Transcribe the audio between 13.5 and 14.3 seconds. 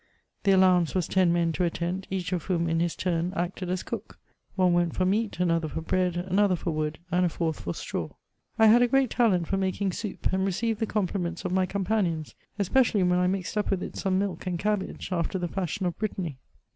up with it some